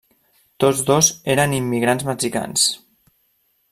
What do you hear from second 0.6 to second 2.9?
Tots dos eren immigrants mexicans.